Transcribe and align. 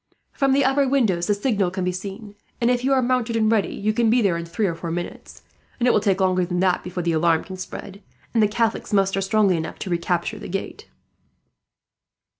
From 0.31 0.53
the 0.53 0.65
upper 0.65 0.87
windows 0.87 1.27
the 1.27 1.35
signal 1.35 1.69
can 1.69 1.83
be 1.83 1.91
seen 1.91 2.33
and, 2.59 2.71
if 2.71 2.83
you 2.83 2.91
are 2.91 3.03
mounted 3.03 3.35
and 3.35 3.51
ready, 3.51 3.75
you 3.75 3.93
can 3.93 4.09
be 4.09 4.19
there 4.19 4.35
in 4.35 4.45
three 4.45 4.65
or 4.65 4.73
four 4.73 4.89
minutes; 4.89 5.43
and 5.79 5.87
it 5.87 5.91
will 5.91 5.99
take 5.99 6.19
longer 6.19 6.43
than 6.43 6.59
that 6.61 6.83
before 6.83 7.03
the 7.03 7.11
alarm 7.11 7.43
can 7.43 7.55
spread, 7.55 8.01
and 8.33 8.41
the 8.41 8.47
Catholics 8.47 8.91
muster 8.93 9.21
strongly 9.21 9.57
enough 9.57 9.77
to 9.77 9.91
recapture 9.91 10.39
the 10.39 10.49
gate." 10.49 10.87